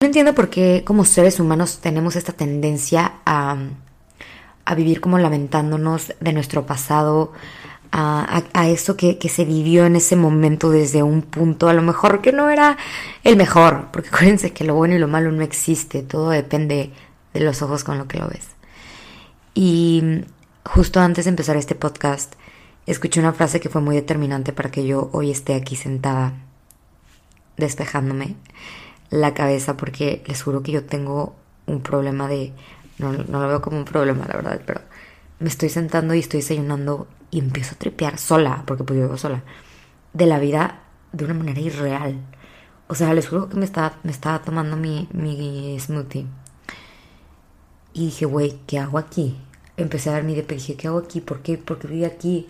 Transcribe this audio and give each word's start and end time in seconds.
No 0.00 0.06
entiendo 0.06 0.32
por 0.32 0.48
qué 0.48 0.84
como 0.86 1.04
seres 1.04 1.40
humanos 1.40 1.80
tenemos 1.80 2.14
esta 2.14 2.32
tendencia 2.32 3.14
a, 3.26 3.56
a 4.64 4.74
vivir 4.76 5.00
como 5.00 5.18
lamentándonos 5.18 6.14
de 6.20 6.32
nuestro 6.32 6.66
pasado, 6.66 7.32
a, 7.90 8.44
a, 8.52 8.68
eso 8.68 8.96
que, 8.96 9.18
que, 9.18 9.28
se 9.28 9.44
vivió 9.44 9.86
en 9.86 9.96
ese 9.96 10.14
momento 10.14 10.70
desde 10.70 11.02
un 11.02 11.22
punto 11.22 11.68
a 11.68 11.72
lo 11.72 11.82
mejor 11.82 12.20
que 12.20 12.30
no 12.30 12.48
era 12.48 12.76
el 13.24 13.36
mejor, 13.36 13.88
porque 13.92 14.08
acuérdense 14.12 14.52
que 14.52 14.62
lo 14.62 14.76
bueno 14.76 14.94
y 14.94 14.98
lo 14.98 15.08
malo 15.08 15.32
no 15.32 15.42
existe, 15.42 16.04
todo 16.04 16.30
depende 16.30 16.92
de 17.34 17.40
los 17.40 17.60
ojos 17.62 17.82
con 17.82 17.98
lo 17.98 18.06
que 18.06 18.20
lo 18.20 18.28
ves. 18.28 18.46
Y 19.54 20.22
justo 20.64 21.00
antes 21.00 21.24
de 21.24 21.30
empezar 21.30 21.56
este 21.56 21.74
podcast, 21.74 22.34
escuché 22.86 23.18
una 23.18 23.32
frase 23.32 23.58
que 23.58 23.68
fue 23.68 23.80
muy 23.80 23.96
determinante 23.96 24.52
para 24.52 24.70
que 24.70 24.86
yo 24.86 25.10
hoy 25.12 25.32
esté 25.32 25.54
aquí 25.54 25.74
sentada, 25.74 26.34
despejándome 27.56 28.36
la 29.10 29.34
cabeza 29.34 29.76
porque 29.76 30.22
les 30.26 30.42
juro 30.42 30.62
que 30.62 30.72
yo 30.72 30.84
tengo 30.84 31.36
un 31.66 31.80
problema 31.80 32.28
de... 32.28 32.52
No, 32.98 33.12
no 33.12 33.40
lo 33.40 33.48
veo 33.48 33.62
como 33.62 33.78
un 33.78 33.84
problema, 33.84 34.26
la 34.26 34.34
verdad, 34.34 34.60
pero 34.66 34.80
me 35.38 35.48
estoy 35.48 35.68
sentando 35.68 36.14
y 36.14 36.18
estoy 36.18 36.40
desayunando 36.40 37.06
y 37.30 37.38
empiezo 37.38 37.74
a 37.74 37.78
tripear 37.78 38.18
sola, 38.18 38.64
porque 38.66 38.84
pues 38.84 38.98
yo 38.98 39.04
vivo 39.06 39.16
sola, 39.16 39.42
de 40.12 40.26
la 40.26 40.38
vida 40.38 40.80
de 41.12 41.24
una 41.24 41.34
manera 41.34 41.60
irreal. 41.60 42.18
O 42.88 42.94
sea, 42.94 43.12
les 43.14 43.28
juro 43.28 43.48
que 43.48 43.56
me 43.56 43.64
estaba, 43.64 43.96
me 44.02 44.10
estaba 44.10 44.40
tomando 44.40 44.76
mi, 44.76 45.08
mi 45.12 45.78
smoothie. 45.78 46.26
Y 47.92 48.06
dije, 48.06 48.24
güey, 48.26 48.58
¿qué 48.66 48.78
hago 48.78 48.98
aquí? 48.98 49.36
Empecé 49.76 50.10
a 50.10 50.14
ver 50.14 50.24
mi 50.24 50.34
DP 50.34 50.52
y 50.52 50.54
dije, 50.56 50.76
¿qué 50.76 50.88
hago 50.88 50.98
aquí? 50.98 51.20
¿Por 51.20 51.40
qué? 51.40 51.58
¿Por 51.58 51.78
qué 51.78 52.06
aquí? 52.06 52.48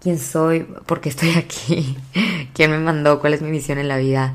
¿Quién 0.00 0.18
soy? 0.18 0.64
¿Por 0.86 1.00
qué 1.00 1.08
estoy 1.08 1.30
aquí? 1.30 1.96
¿Quién 2.54 2.70
me 2.70 2.78
mandó? 2.78 3.20
¿Cuál 3.20 3.34
es 3.34 3.42
mi 3.42 3.50
misión 3.50 3.78
en 3.78 3.88
la 3.88 3.96
vida? 3.96 4.34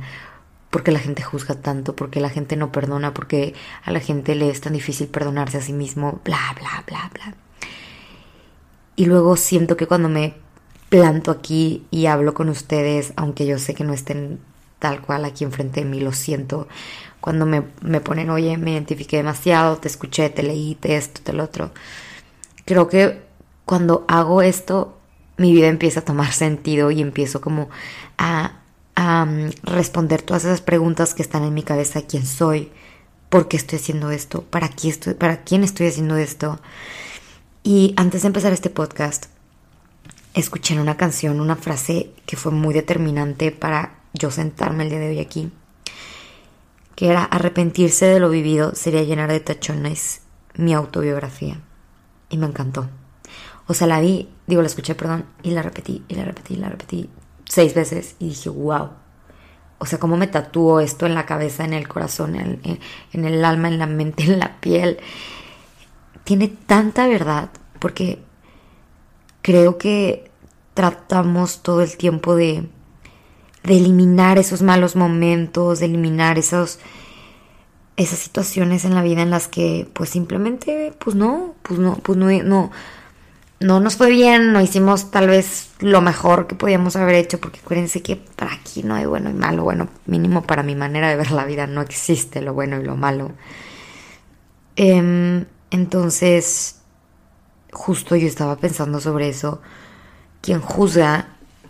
Porque 0.71 0.91
la 0.91 0.99
gente 0.99 1.21
juzga 1.21 1.55
tanto, 1.55 1.95
porque 1.95 2.21
la 2.21 2.29
gente 2.29 2.55
no 2.55 2.71
perdona, 2.71 3.13
porque 3.13 3.53
a 3.83 3.91
la 3.91 3.99
gente 3.99 4.33
le 4.35 4.49
es 4.49 4.61
tan 4.61 4.73
difícil 4.73 5.07
perdonarse 5.07 5.57
a 5.57 5.61
sí 5.61 5.73
mismo, 5.73 6.21
bla, 6.23 6.55
bla, 6.57 6.83
bla, 6.87 7.11
bla. 7.13 7.35
Y 8.95 9.05
luego 9.05 9.35
siento 9.35 9.77
que 9.77 9.85
cuando 9.85 10.09
me 10.09 10.33
planto 10.89 11.29
aquí 11.29 11.85
y 11.91 12.05
hablo 12.05 12.33
con 12.33 12.49
ustedes, 12.49 13.13
aunque 13.17 13.45
yo 13.45 13.59
sé 13.59 13.73
que 13.75 13.83
no 13.83 13.93
estén 13.93 14.39
tal 14.79 15.01
cual 15.01 15.25
aquí 15.25 15.43
enfrente 15.43 15.81
de 15.81 15.85
mí, 15.85 15.99
lo 15.99 16.13
siento, 16.13 16.67
cuando 17.19 17.45
me, 17.45 17.63
me 17.81 18.01
ponen, 18.01 18.29
oye, 18.29 18.57
me 18.57 18.71
identifiqué 18.71 19.17
demasiado, 19.17 19.77
te 19.77 19.89
escuché, 19.89 20.29
te 20.29 20.41
leí, 20.41 20.75
te 20.75 20.95
esto, 20.95 21.21
te 21.21 21.33
lo 21.33 21.43
otro. 21.43 21.71
Creo 22.65 22.87
que 22.87 23.21
cuando 23.65 24.05
hago 24.07 24.41
esto, 24.41 24.97
mi 25.37 25.51
vida 25.51 25.67
empieza 25.67 25.99
a 25.99 26.05
tomar 26.05 26.31
sentido 26.31 26.91
y 26.91 27.01
empiezo 27.01 27.41
como 27.41 27.69
a 28.17 28.60
a 28.95 29.27
responder 29.63 30.21
todas 30.21 30.45
esas 30.45 30.61
preguntas 30.61 31.13
que 31.13 31.21
están 31.21 31.43
en 31.43 31.53
mi 31.53 31.63
cabeza, 31.63 32.01
quién 32.01 32.25
soy, 32.25 32.71
por 33.29 33.47
qué 33.47 33.57
estoy 33.57 33.79
haciendo 33.79 34.11
esto, 34.11 34.43
para, 34.43 34.67
quién 34.67 34.91
estoy, 34.91 35.13
para 35.13 35.43
quién 35.43 35.63
estoy 35.63 35.87
haciendo 35.87 36.17
esto. 36.17 36.59
Y 37.63 37.93
antes 37.95 38.23
de 38.23 38.27
empezar 38.27 38.53
este 38.53 38.69
podcast, 38.69 39.27
escuché 40.33 40.73
en 40.73 40.79
una 40.79 40.97
canción 40.97 41.39
una 41.39 41.55
frase 41.55 42.11
que 42.25 42.35
fue 42.35 42.51
muy 42.51 42.73
determinante 42.73 43.51
para 43.51 43.99
yo 44.13 44.31
sentarme 44.31 44.83
el 44.83 44.89
día 44.89 44.99
de 44.99 45.09
hoy 45.09 45.19
aquí, 45.19 45.51
que 46.95 47.07
era 47.07 47.23
arrepentirse 47.23 48.05
de 48.05 48.19
lo 48.19 48.29
vivido 48.29 48.75
sería 48.75 49.03
llenar 49.03 49.31
de 49.31 49.39
tachones 49.39 50.21
mi 50.55 50.73
autobiografía. 50.73 51.61
Y 52.29 52.37
me 52.37 52.47
encantó. 52.47 52.89
O 53.67 53.73
sea, 53.73 53.87
la 53.87 53.99
vi, 53.99 54.29
digo, 54.47 54.61
la 54.61 54.67
escuché, 54.67 54.95
perdón, 54.95 55.25
y 55.43 55.51
la 55.51 55.61
repetí, 55.61 56.03
y 56.07 56.15
la 56.15 56.25
repetí, 56.25 56.55
y 56.55 56.57
la 56.57 56.69
repetí 56.69 57.09
seis 57.51 57.73
veces 57.73 58.15
y 58.17 58.29
dije, 58.29 58.49
wow. 58.49 58.91
O 59.77 59.85
sea, 59.85 59.99
cómo 59.99 60.15
me 60.15 60.27
tatúo 60.27 60.79
esto 60.79 61.05
en 61.05 61.15
la 61.15 61.25
cabeza, 61.25 61.65
en 61.65 61.73
el 61.73 61.85
corazón, 61.85 62.35
en, 62.35 62.61
en, 63.11 63.25
el 63.25 63.43
alma, 63.43 63.67
en 63.67 63.77
la 63.77 63.87
mente, 63.87 64.23
en 64.31 64.39
la 64.39 64.61
piel. 64.61 64.99
Tiene 66.23 66.47
tanta 66.47 67.07
verdad 67.07 67.49
porque 67.79 68.19
creo 69.41 69.77
que 69.77 70.31
tratamos 70.75 71.61
todo 71.61 71.81
el 71.81 71.97
tiempo 71.97 72.35
de, 72.35 72.69
de 73.63 73.77
eliminar 73.77 74.37
esos 74.37 74.61
malos 74.61 74.95
momentos, 74.95 75.79
de 75.79 75.87
eliminar 75.87 76.37
esos, 76.37 76.79
esas 77.97 78.19
situaciones 78.19 78.85
en 78.85 78.95
la 78.95 79.01
vida 79.01 79.23
en 79.23 79.29
las 79.29 79.49
que 79.49 79.89
pues 79.91 80.09
simplemente 80.09 80.93
pues 80.99 81.17
no, 81.17 81.55
pues 81.63 81.81
no, 81.81 81.95
pues 81.95 82.17
no, 82.17 82.71
no 83.61 83.79
nos 83.79 83.95
fue 83.95 84.09
bien, 84.09 84.53
no 84.53 84.61
hicimos 84.61 85.11
tal 85.11 85.27
vez 85.27 85.69
lo 85.79 86.01
mejor 86.01 86.47
que 86.47 86.55
podíamos 86.55 86.95
haber 86.95 87.15
hecho, 87.15 87.39
porque 87.39 87.59
acuérdense 87.59 88.01
que 88.01 88.15
para 88.15 88.53
aquí 88.53 88.81
no 88.81 88.95
hay 88.95 89.05
bueno 89.05 89.29
y 89.29 89.33
malo, 89.33 89.63
bueno, 89.63 89.87
mínimo 90.07 90.41
para 90.41 90.63
mi 90.63 90.75
manera 90.75 91.09
de 91.09 91.15
ver 91.15 91.31
la 91.31 91.45
vida 91.45 91.67
no 91.67 91.81
existe 91.81 92.41
lo 92.41 92.53
bueno 92.53 92.79
y 92.81 92.83
lo 92.83 92.95
malo. 92.95 93.31
Em, 94.75 95.45
entonces, 95.69 96.81
justo 97.71 98.15
yo 98.15 98.27
estaba 98.27 98.55
pensando 98.57 98.99
sobre 98.99 99.29
eso, 99.29 99.61
quien 100.41 100.59
juzga 100.59 101.27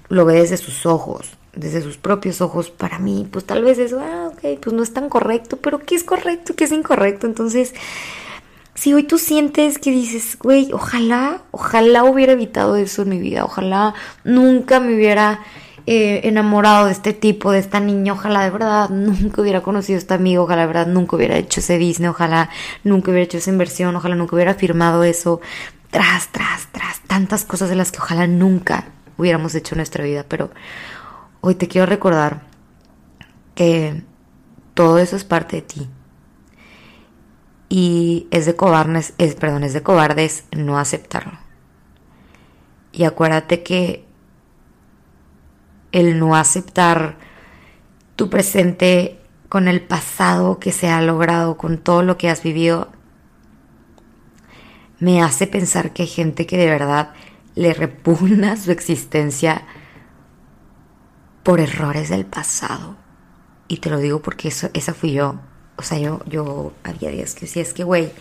lo 0.07 0.23
ve 0.23 0.35
desde 0.35 0.55
sus 0.55 0.85
ojos, 0.85 1.31
desde 1.53 1.81
sus 1.81 1.97
propios 1.97 2.39
ojos, 2.39 2.69
para 2.69 2.99
mí, 2.99 3.27
pues 3.29 3.45
tal 3.45 3.65
vez 3.65 3.77
eso, 3.79 3.99
ah, 3.99 4.31
ok, 4.31 4.59
pues 4.61 4.73
no 4.73 4.81
es 4.81 4.93
tan 4.93 5.09
correcto, 5.09 5.57
pero 5.57 5.79
¿qué 5.79 5.95
es 5.95 6.05
correcto? 6.05 6.53
¿Qué 6.55 6.63
es 6.63 6.71
incorrecto? 6.71 7.27
Entonces 7.27 7.73
si 8.81 8.95
hoy 8.95 9.03
tú 9.03 9.19
sientes 9.19 9.77
que 9.77 9.91
dices, 9.91 10.39
güey, 10.41 10.73
ojalá, 10.73 11.43
ojalá 11.51 12.03
hubiera 12.03 12.31
evitado 12.31 12.77
eso 12.77 13.03
en 13.03 13.09
mi 13.09 13.19
vida, 13.19 13.45
ojalá 13.45 13.93
nunca 14.23 14.79
me 14.79 14.95
hubiera 14.95 15.41
eh, 15.85 16.21
enamorado 16.23 16.87
de 16.87 16.91
este 16.91 17.13
tipo, 17.13 17.51
de 17.51 17.59
esta 17.59 17.79
niña, 17.79 18.13
ojalá 18.13 18.43
de 18.43 18.49
verdad 18.49 18.89
nunca 18.89 19.43
hubiera 19.43 19.61
conocido 19.61 19.97
a 19.97 19.99
este 19.99 20.15
amigo, 20.15 20.45
ojalá 20.45 20.61
de 20.61 20.67
verdad 20.67 20.87
nunca 20.87 21.15
hubiera 21.15 21.37
hecho 21.37 21.59
ese 21.59 21.77
Disney, 21.77 22.09
ojalá 22.09 22.49
nunca 22.83 23.11
hubiera 23.11 23.25
hecho 23.25 23.37
esa 23.37 23.51
inversión, 23.51 23.95
ojalá 23.95 24.15
nunca 24.15 24.35
hubiera 24.35 24.55
firmado 24.55 25.03
eso, 25.03 25.41
tras, 25.91 26.29
tras, 26.29 26.65
tras, 26.71 27.01
tantas 27.01 27.45
cosas 27.45 27.69
de 27.69 27.75
las 27.75 27.91
que 27.91 27.99
ojalá 27.99 28.25
nunca 28.25 28.85
hubiéramos 29.15 29.53
hecho 29.53 29.75
en 29.75 29.77
nuestra 29.77 30.03
vida, 30.03 30.25
pero 30.27 30.49
hoy 31.41 31.53
te 31.53 31.67
quiero 31.67 31.85
recordar 31.85 32.47
que 33.53 34.01
todo 34.73 34.97
eso 34.97 35.15
es 35.15 35.23
parte 35.23 35.57
de 35.57 35.61
ti 35.61 35.89
y 37.73 38.27
es 38.31 38.45
de 38.45 38.57
cobardes, 38.57 39.13
es, 39.17 39.35
perdón, 39.35 39.63
es 39.63 39.71
de 39.71 39.81
cobardes 39.81 40.43
no 40.51 40.77
aceptarlo. 40.77 41.39
Y 42.91 43.05
acuérdate 43.05 43.63
que 43.63 44.03
el 45.93 46.19
no 46.19 46.35
aceptar 46.35 47.15
tu 48.17 48.29
presente 48.29 49.21
con 49.47 49.69
el 49.69 49.79
pasado 49.79 50.59
que 50.59 50.73
se 50.73 50.89
ha 50.89 51.01
logrado, 51.01 51.55
con 51.55 51.77
todo 51.77 52.03
lo 52.03 52.17
que 52.17 52.29
has 52.29 52.43
vivido, 52.43 52.91
me 54.99 55.23
hace 55.23 55.47
pensar 55.47 55.93
que 55.93 56.01
hay 56.01 56.09
gente 56.09 56.45
que 56.45 56.57
de 56.57 56.67
verdad 56.67 57.13
le 57.55 57.73
repugna 57.73 58.57
su 58.57 58.71
existencia 58.71 59.65
por 61.41 61.61
errores 61.61 62.09
del 62.09 62.25
pasado. 62.25 62.97
Y 63.69 63.77
te 63.77 63.89
lo 63.89 63.99
digo 63.99 64.21
porque 64.21 64.49
eso, 64.49 64.69
esa 64.73 64.93
fui 64.93 65.13
yo. 65.13 65.39
O 65.77 65.83
sea, 65.83 65.97
yo, 65.97 66.21
yo 66.27 66.73
había 66.83 67.09
días 67.09 67.33
que 67.33 67.41
decía, 67.41 67.63
es 67.63 67.73
que, 67.73 67.83
güey, 67.83 68.11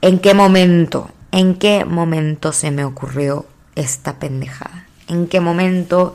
¿en 0.00 0.18
qué 0.18 0.34
momento, 0.34 1.10
en 1.32 1.54
qué 1.54 1.84
momento 1.84 2.52
se 2.52 2.70
me 2.70 2.84
ocurrió 2.84 3.46
esta 3.74 4.18
pendejada? 4.18 4.86
¿En 5.08 5.28
qué 5.28 5.40
momento 5.40 6.14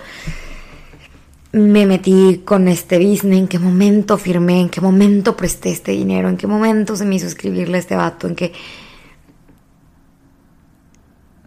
me 1.53 1.85
metí 1.85 2.41
con 2.43 2.67
este 2.67 2.97
business? 2.97 3.39
¿En 3.39 3.47
qué 3.47 3.59
momento 3.59 4.17
firmé? 4.17 4.61
¿En 4.61 4.69
qué 4.69 4.81
momento 4.81 5.37
presté 5.37 5.71
este 5.71 5.91
dinero? 5.93 6.29
¿En 6.29 6.37
qué 6.37 6.47
momento 6.47 6.95
se 6.95 7.05
me 7.05 7.15
hizo 7.15 7.27
escribirle 7.27 7.77
este 7.77 7.95
vato? 7.95 8.27
¿En 8.27 8.35
qué...? 8.35 8.53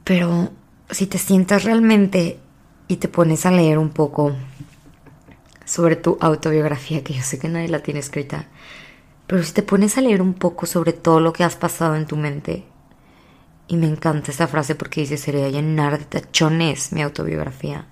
Pero 0.04 0.50
si 0.90 1.06
te 1.06 1.18
sientas 1.18 1.64
realmente 1.64 2.38
y 2.88 2.96
te 2.96 3.08
pones 3.08 3.46
a 3.46 3.50
leer 3.50 3.78
un 3.78 3.90
poco 3.90 4.34
sobre 5.64 5.96
tu 5.96 6.18
autobiografía, 6.20 7.02
que 7.02 7.14
yo 7.14 7.22
sé 7.22 7.38
que 7.38 7.48
nadie 7.48 7.68
la 7.68 7.80
tiene 7.80 8.00
escrita, 8.00 8.46
pero 9.26 9.42
si 9.42 9.52
te 9.52 9.62
pones 9.62 9.96
a 9.96 10.00
leer 10.00 10.20
un 10.22 10.34
poco 10.34 10.66
sobre 10.66 10.92
todo 10.92 11.20
lo 11.20 11.32
que 11.32 11.44
has 11.44 11.56
pasado 11.56 11.96
en 11.96 12.06
tu 12.06 12.16
mente, 12.16 12.64
y 13.66 13.76
me 13.76 13.86
encanta 13.86 14.30
esta 14.30 14.48
frase 14.48 14.74
porque 14.74 15.00
dice, 15.00 15.16
sería 15.16 15.48
llenar 15.48 15.98
de 15.98 16.04
tachones 16.04 16.92
mi 16.92 17.02
autobiografía. 17.02 17.86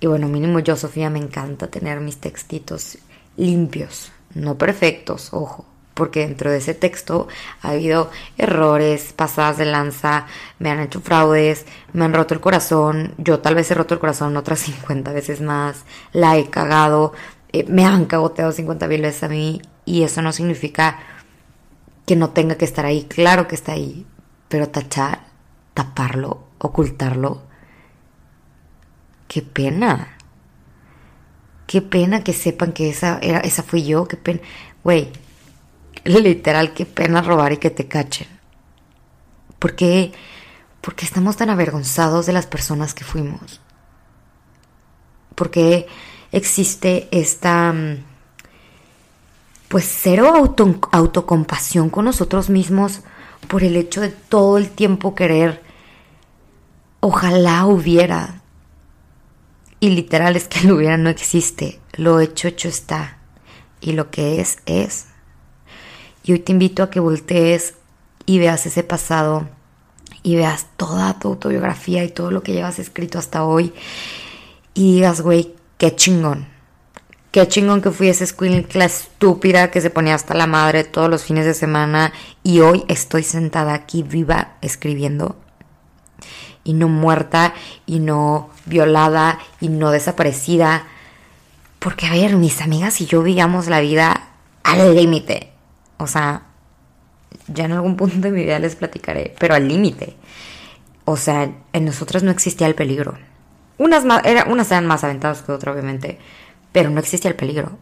Y 0.00 0.06
bueno, 0.06 0.28
mínimo 0.28 0.60
yo, 0.60 0.76
Sofía, 0.76 1.10
me 1.10 1.18
encanta 1.18 1.66
tener 1.66 2.00
mis 2.00 2.18
textitos 2.18 2.98
limpios, 3.36 4.12
no 4.34 4.56
perfectos, 4.56 5.30
ojo, 5.32 5.66
porque 5.94 6.20
dentro 6.20 6.50
de 6.50 6.58
ese 6.58 6.74
texto 6.74 7.28
ha 7.60 7.70
habido 7.70 8.10
errores, 8.36 9.12
pasadas 9.12 9.58
de 9.58 9.66
lanza, 9.66 10.26
me 10.58 10.70
han 10.70 10.80
hecho 10.80 11.00
fraudes, 11.00 11.66
me 11.92 12.04
han 12.04 12.14
roto 12.14 12.34
el 12.34 12.40
corazón, 12.40 13.14
yo 13.18 13.40
tal 13.40 13.56
vez 13.56 13.70
he 13.70 13.74
roto 13.74 13.94
el 13.94 14.00
corazón 14.00 14.36
otras 14.36 14.60
50 14.60 15.12
veces 15.12 15.40
más, 15.40 15.84
la 16.12 16.36
he 16.38 16.48
cagado, 16.48 17.12
eh, 17.52 17.64
me 17.68 17.84
han 17.84 18.06
cagoteado 18.06 18.52
50 18.52 18.86
mil 18.88 19.02
veces 19.02 19.24
a 19.24 19.28
mí 19.28 19.60
y 19.88 20.02
eso 20.02 20.20
no 20.20 20.32
significa 20.32 20.98
que 22.06 22.14
no 22.14 22.30
tenga 22.30 22.56
que 22.56 22.66
estar 22.66 22.84
ahí, 22.84 23.04
claro 23.04 23.48
que 23.48 23.54
está 23.54 23.72
ahí, 23.72 24.06
pero 24.48 24.68
tachar, 24.68 25.26
taparlo, 25.74 26.44
ocultarlo, 26.58 27.42
qué 29.28 29.42
pena. 29.42 30.14
Qué 31.66 31.82
pena 31.82 32.24
que 32.24 32.32
sepan 32.32 32.72
que 32.72 32.88
esa 32.88 33.18
era 33.20 33.40
esa 33.40 33.62
fui 33.62 33.84
yo, 33.84 34.08
qué 34.08 34.16
pena. 34.16 34.40
Güey, 34.82 35.12
literal, 36.04 36.72
qué 36.72 36.86
pena 36.86 37.20
robar 37.20 37.52
y 37.52 37.58
que 37.58 37.70
te 37.70 37.86
cachen. 37.86 38.28
¿Por 39.58 39.74
qué? 39.76 40.12
Porque 40.80 41.04
estamos 41.04 41.36
tan 41.36 41.50
avergonzados 41.50 42.24
de 42.26 42.32
las 42.32 42.46
personas 42.46 42.94
que 42.94 43.04
fuimos. 43.04 43.60
Porque 45.34 45.86
existe 46.32 47.08
esta 47.10 47.72
mm, 47.72 48.07
pues 49.68 49.84
cero 50.00 50.32
autocompasión 50.92 51.90
con 51.90 52.06
nosotros 52.06 52.50
mismos 52.50 53.00
por 53.48 53.62
el 53.62 53.76
hecho 53.76 54.00
de 54.00 54.08
todo 54.08 54.58
el 54.58 54.70
tiempo 54.70 55.14
querer 55.14 55.62
ojalá 57.00 57.66
hubiera 57.66 58.42
y 59.80 59.90
literal 59.90 60.36
es 60.36 60.48
que 60.48 60.66
lo 60.66 60.76
hubiera 60.76 60.96
no 60.96 61.08
existe. 61.08 61.78
Lo 61.92 62.20
hecho 62.20 62.48
hecho 62.48 62.68
está. 62.68 63.18
Y 63.80 63.92
lo 63.92 64.10
que 64.10 64.40
es 64.40 64.58
es. 64.66 65.06
Y 66.24 66.32
hoy 66.32 66.40
te 66.40 66.52
invito 66.52 66.82
a 66.82 66.90
que 66.90 67.00
voltees 67.00 67.74
y 68.26 68.38
veas 68.38 68.66
ese 68.66 68.82
pasado 68.82 69.48
y 70.22 70.34
veas 70.36 70.66
toda 70.76 71.18
tu 71.18 71.28
autobiografía 71.28 72.04
y 72.04 72.10
todo 72.10 72.30
lo 72.30 72.42
que 72.42 72.52
llevas 72.52 72.78
escrito 72.78 73.18
hasta 73.18 73.44
hoy 73.44 73.72
y 74.74 74.94
digas, 74.94 75.20
güey, 75.20 75.54
qué 75.78 75.94
chingón. 75.94 76.48
Qué 77.30 77.46
chingón 77.46 77.82
que 77.82 77.90
fui 77.90 78.08
esa 78.08 78.24
la 78.72 78.84
estúpida 78.86 79.70
que 79.70 79.82
se 79.82 79.90
ponía 79.90 80.14
hasta 80.14 80.32
la 80.32 80.46
madre 80.46 80.84
todos 80.84 81.10
los 81.10 81.24
fines 81.24 81.44
de 81.44 81.52
semana 81.52 82.12
y 82.42 82.60
hoy 82.60 82.84
estoy 82.88 83.22
sentada 83.22 83.74
aquí 83.74 84.02
viva 84.02 84.56
escribiendo 84.62 85.36
y 86.64 86.72
no 86.72 86.88
muerta 86.88 87.52
y 87.84 87.98
no 87.98 88.48
violada 88.64 89.38
y 89.60 89.68
no 89.68 89.90
desaparecida. 89.90 90.86
Porque 91.78 92.06
a 92.06 92.12
ver, 92.12 92.36
mis 92.36 92.62
amigas 92.62 93.00
y 93.02 93.06
yo 93.06 93.22
vivíamos 93.22 93.68
la 93.68 93.80
vida 93.80 94.28
al 94.62 94.94
límite. 94.94 95.52
O 95.98 96.06
sea, 96.06 96.44
ya 97.46 97.66
en 97.66 97.72
algún 97.72 97.96
punto 97.96 98.18
de 98.20 98.30
mi 98.30 98.44
vida 98.44 98.58
les 98.58 98.74
platicaré, 98.74 99.34
pero 99.38 99.54
al 99.54 99.68
límite. 99.68 100.16
O 101.04 101.16
sea, 101.16 101.50
en 101.72 101.84
nosotras 101.84 102.22
no 102.22 102.30
existía 102.30 102.66
el 102.66 102.74
peligro. 102.74 103.18
Unas, 103.78 104.04
más, 104.04 104.24
era, 104.24 104.44
unas 104.44 104.70
eran 104.70 104.86
más 104.86 105.04
aventadas 105.04 105.42
que 105.42 105.52
otras, 105.52 105.74
obviamente, 105.74 106.18
pero 106.78 106.90
no 106.90 107.00
existía 107.00 107.28
el 107.28 107.36
peligro. 107.36 107.76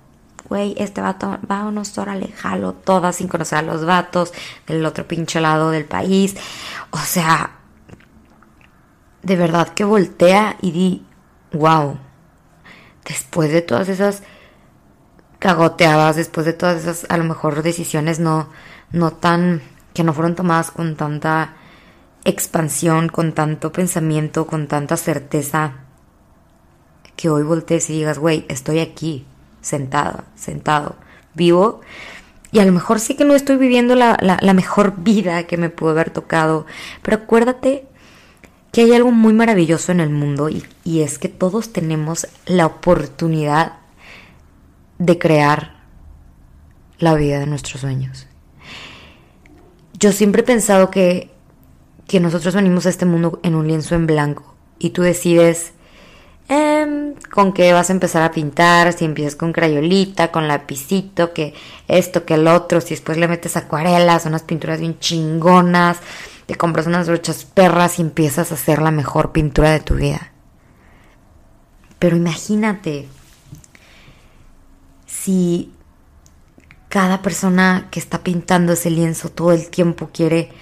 Güey, 0.48 0.74
este 0.78 1.02
vato, 1.02 1.38
vámonos, 1.42 1.98
órale, 1.98 2.28
jalo, 2.28 2.72
todas 2.72 3.16
sin 3.16 3.28
conocer 3.28 3.58
a 3.58 3.62
los 3.62 3.84
vatos 3.84 4.32
del 4.66 4.86
otro 4.86 5.06
pinche 5.06 5.38
lado 5.38 5.70
del 5.70 5.84
país. 5.84 6.34
O 6.92 6.96
sea, 6.96 7.56
de 9.22 9.36
verdad 9.36 9.68
que 9.68 9.84
voltea 9.84 10.56
y 10.62 10.70
di, 10.70 11.06
wow, 11.52 11.98
después 13.04 13.52
de 13.52 13.60
todas 13.60 13.90
esas 13.90 14.22
cagoteadas, 15.38 16.16
después 16.16 16.46
de 16.46 16.54
todas 16.54 16.80
esas, 16.80 17.04
a 17.10 17.18
lo 17.18 17.24
mejor, 17.24 17.62
decisiones 17.62 18.18
no, 18.18 18.48
no 18.92 19.12
tan, 19.12 19.60
que 19.92 20.04
no 20.04 20.14
fueron 20.14 20.34
tomadas 20.34 20.70
con 20.70 20.96
tanta 20.96 21.56
expansión, 22.24 23.10
con 23.10 23.34
tanto 23.34 23.72
pensamiento, 23.72 24.46
con 24.46 24.68
tanta 24.68 24.96
certeza, 24.96 25.85
que 27.16 27.30
hoy 27.30 27.42
voltees 27.42 27.88
y 27.90 27.94
digas, 27.94 28.18
güey, 28.18 28.44
estoy 28.48 28.80
aquí, 28.80 29.24
sentado, 29.62 30.24
sentado, 30.34 30.96
vivo. 31.34 31.80
Y 32.52 32.60
a 32.60 32.64
lo 32.64 32.72
mejor 32.72 33.00
sí 33.00 33.16
que 33.16 33.24
no 33.24 33.34
estoy 33.34 33.56
viviendo 33.56 33.94
la, 33.94 34.38
mejor 34.54 34.94
vida 34.98 35.44
que 35.44 35.56
me 35.56 35.70
pudo 35.70 35.90
haber 35.90 36.10
tocado, 36.10 36.66
pero 37.02 37.16
acuérdate 37.16 37.86
que 38.72 38.82
hay 38.82 38.92
algo 38.92 39.10
muy 39.10 39.32
maravilloso 39.32 39.90
en 39.92 40.00
el 40.00 40.10
mundo 40.10 40.50
y, 40.50 40.64
y 40.84 41.00
es 41.00 41.18
que 41.18 41.28
todos 41.28 41.72
tenemos 41.72 42.28
la 42.44 42.66
oportunidad 42.66 43.78
de 44.98 45.18
crear 45.18 45.76
la 46.98 47.14
vida 47.14 47.40
de 47.40 47.46
nuestros 47.46 47.80
sueños. 47.80 48.26
Yo 49.98 50.12
siempre 50.12 50.42
he 50.42 50.44
pensado 50.44 50.90
que, 50.90 51.30
que 52.06 52.20
nosotros 52.20 52.54
venimos 52.54 52.84
a 52.86 52.90
este 52.90 53.06
mundo 53.06 53.40
en 53.42 53.54
un 53.54 53.66
lienzo 53.66 53.94
en 53.94 54.06
blanco 54.06 54.54
y 54.78 54.90
tú 54.90 55.02
decides 55.02 55.72
Em, 56.48 57.14
con 57.32 57.52
qué 57.52 57.72
vas 57.72 57.90
a 57.90 57.92
empezar 57.92 58.22
a 58.22 58.30
pintar, 58.30 58.92
si 58.92 59.04
empiezas 59.04 59.34
con 59.34 59.52
crayolita, 59.52 60.30
con 60.30 60.46
lapicito, 60.46 61.32
que 61.32 61.54
esto, 61.88 62.24
que 62.24 62.34
el 62.34 62.46
otro, 62.46 62.80
si 62.80 62.90
después 62.90 63.18
le 63.18 63.26
metes 63.26 63.56
acuarelas, 63.56 64.26
unas 64.26 64.42
pinturas 64.42 64.78
bien 64.78 64.98
chingonas, 65.00 65.98
te 66.46 66.54
compras 66.54 66.86
unas 66.86 67.08
brochas 67.08 67.44
perras 67.44 67.98
y 67.98 68.02
empiezas 68.02 68.52
a 68.52 68.54
hacer 68.54 68.80
la 68.80 68.92
mejor 68.92 69.32
pintura 69.32 69.70
de 69.70 69.80
tu 69.80 69.96
vida. 69.96 70.30
Pero 71.98 72.16
imagínate 72.16 73.08
si 75.06 75.72
cada 76.88 77.22
persona 77.22 77.88
que 77.90 77.98
está 77.98 78.22
pintando 78.22 78.74
ese 78.74 78.90
lienzo 78.90 79.30
todo 79.30 79.50
el 79.50 79.68
tiempo 79.68 80.10
quiere 80.12 80.52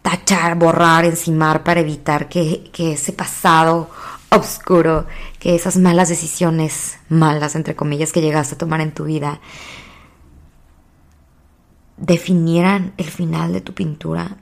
tachar, 0.00 0.54
borrar, 0.54 1.04
encimar 1.04 1.62
para 1.62 1.80
evitar 1.80 2.28
que, 2.28 2.70
que 2.72 2.92
ese 2.92 3.12
pasado 3.12 3.90
oscuro, 4.36 5.06
que 5.38 5.54
esas 5.54 5.76
malas 5.76 6.08
decisiones, 6.08 6.98
malas 7.08 7.54
entre 7.54 7.76
comillas, 7.76 8.12
que 8.12 8.20
llegaste 8.20 8.54
a 8.54 8.58
tomar 8.58 8.80
en 8.80 8.92
tu 8.92 9.04
vida, 9.04 9.40
definieran 11.96 12.92
el 12.96 13.06
final 13.06 13.52
de 13.52 13.60
tu 13.60 13.74
pintura. 13.74 14.36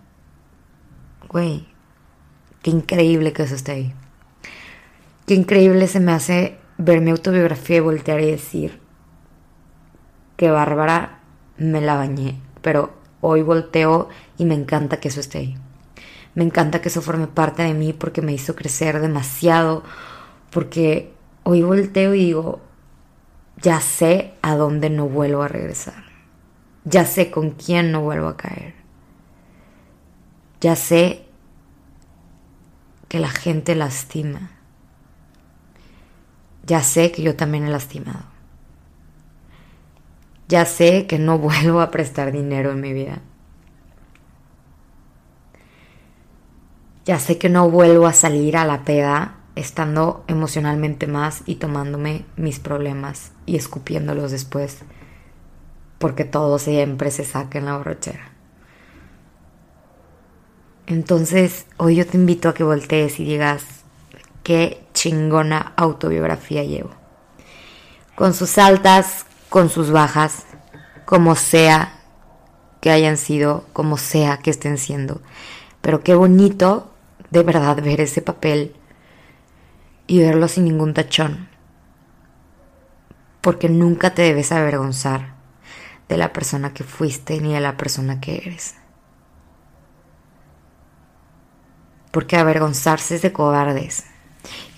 Güey, 1.29 1.67
qué 2.63 2.71
increíble 2.71 3.33
que 3.33 3.45
eso 3.45 3.55
esté 3.55 3.73
ahí. 3.73 3.95
Qué 5.27 5.35
increíble 5.35 5.89
se 5.89 6.01
me 6.01 6.13
hace 6.13 6.59
ver 6.77 7.01
mi 7.01 7.11
autobiografía 7.11 7.77
y 7.77 7.81
voltear 7.81 8.21
y 8.21 8.31
decir, 8.31 8.81
qué 10.37 10.51
bárbara, 10.51 11.21
me 11.57 11.81
la 11.81 11.95
bañé, 11.95 12.41
pero 12.61 12.93
hoy 13.21 13.43
volteo 13.43 14.09
y 14.37 14.45
me 14.45 14.55
encanta 14.55 14.99
que 14.99 15.09
eso 15.09 15.21
esté 15.21 15.39
ahí. 15.39 15.57
Me 16.35 16.45
encanta 16.45 16.81
que 16.81 16.89
eso 16.89 17.03
forme 17.03 17.27
parte 17.27 17.63
de 17.63 17.75
mí 17.75 17.93
porque 17.93 18.23
me 18.23 18.33
hizo 18.33 18.57
crecer 18.57 19.01
demasiado, 19.01 19.85
porque 20.51 21.13
hoy 21.45 21.63
volteo 21.63 22.15
y 22.15 22.25
digo, 22.25 22.61
ya 23.63 23.81
sé 23.81 24.35
a 24.43 24.57
dónde 24.57 24.91
no 24.91 25.09
vuelvo 25.09 25.43
a 25.43 25.49
regresar. 25.49 26.05
Ya 26.85 27.05
sé 27.07 27.31
con 27.31 27.51
quién 27.51 27.93
no 27.93 28.03
vuelvo 28.03 28.29
a 28.29 28.37
caer. 28.37 28.75
Ya 30.61 30.77
sé 30.77 31.25
que 33.09 33.19
la 33.21 33.29
gente 33.29 33.75
lastima. 33.75 34.51
Ya 36.67 36.83
sé 36.83 37.13
que 37.13 37.23
yo 37.23 37.37
también 37.37 37.67
he 37.67 37.71
lastimado. 37.71 38.25
Ya 40.49 40.65
sé 40.65 41.07
que 41.07 41.19
no 41.19 41.39
vuelvo 41.49 41.81
a 41.81 41.91
prestar 41.91 42.33
dinero 42.33 42.73
en 42.73 42.81
mi 42.81 42.93
vida. 42.93 43.21
Ya 47.05 47.19
sé 47.19 47.39
que 47.39 47.49
no 47.49 47.69
vuelvo 47.69 48.07
a 48.07 48.13
salir 48.15 48.57
a 48.57 48.65
la 48.65 48.85
peda 48.85 49.37
estando 49.57 50.25
emocionalmente 50.27 51.07
más 51.07 51.43
y 51.47 51.57
tomándome 51.57 52.25
mis 52.37 52.59
problemas 52.59 53.33
y 53.47 53.57
escupiéndolos 53.57 54.31
después, 54.31 54.79
porque 55.99 56.25
todo 56.25 56.59
siempre 56.59 57.11
se 57.11 57.25
saca 57.25 57.59
en 57.59 57.67
la 57.67 57.77
borrachera. 57.77 58.33
Entonces, 60.87 61.67
hoy 61.77 61.97
yo 61.97 62.07
te 62.07 62.17
invito 62.17 62.49
a 62.49 62.55
que 62.55 62.65
voltees 62.65 63.21
y 63.21 63.25
digas, 63.25 63.65
qué 64.43 64.85
chingona 64.93 65.73
autobiografía 65.77 66.63
llevo. 66.63 66.91
Con 68.15 68.35
sus 68.35 68.59
altas, 68.59 69.27
con 69.49 69.69
sus 69.69 69.91
bajas, 69.91 70.45
como 71.05 71.37
sea 71.37 72.01
que 72.81 72.91
hayan 72.91 73.17
sido, 73.17 73.65
como 73.73 73.97
sea 73.97 74.39
que 74.39 74.51
estén 74.51 74.79
siendo. 74.79 75.21
Pero 75.81 76.03
qué 76.03 76.15
bonito 76.15 76.94
de 77.35 77.43
verdad 77.43 77.83
ver 77.83 78.01
ese 78.01 78.23
papel 78.23 78.77
y 80.07 80.21
verlo 80.21 80.47
sin 80.47 80.67
ningún 80.67 80.95
tachón. 80.95 81.49
Porque 83.41 83.69
nunca 83.69 84.15
te 84.15 84.23
debes 84.23 84.53
avergonzar 84.53 85.35
de 86.09 86.17
la 86.17 86.33
persona 86.33 86.73
que 86.73 86.85
fuiste 86.85 87.41
ni 87.41 87.53
de 87.53 87.61
la 87.61 87.77
persona 87.77 88.21
que 88.21 88.37
eres. 88.37 88.77
Porque 92.13 92.37
avergonzarse 92.37 93.17
es 93.17 93.23
de 93.23 93.33
cobardes. 93.33 94.05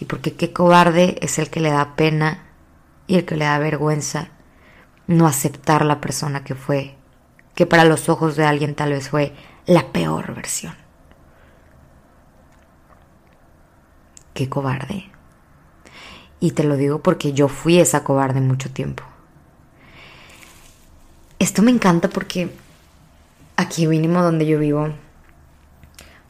Y 0.00 0.06
porque 0.06 0.32
qué 0.32 0.54
cobarde 0.54 1.18
es 1.20 1.38
el 1.38 1.50
que 1.50 1.60
le 1.60 1.70
da 1.70 1.94
pena 1.94 2.46
y 3.06 3.16
el 3.16 3.26
que 3.26 3.36
le 3.36 3.44
da 3.44 3.58
vergüenza 3.58 4.30
no 5.06 5.26
aceptar 5.26 5.84
la 5.84 6.00
persona 6.00 6.42
que 6.42 6.54
fue, 6.54 6.96
que 7.54 7.66
para 7.66 7.84
los 7.84 8.08
ojos 8.08 8.34
de 8.34 8.46
alguien 8.46 8.74
tal 8.74 8.92
vez 8.92 9.10
fue 9.10 9.34
la 9.66 9.92
peor 9.92 10.34
versión. 10.34 10.85
Qué 14.36 14.48
cobarde. 14.48 15.10
Y 16.38 16.52
te 16.52 16.62
lo 16.62 16.76
digo 16.76 17.00
porque 17.00 17.32
yo 17.32 17.48
fui 17.48 17.80
esa 17.80 18.04
cobarde 18.04 18.40
mucho 18.40 18.70
tiempo. 18.70 19.02
Esto 21.40 21.62
me 21.62 21.72
encanta 21.72 22.08
porque 22.08 22.50
aquí 23.56 23.88
mínimo 23.88 24.22
donde 24.22 24.46
yo 24.46 24.58
vivo, 24.58 24.88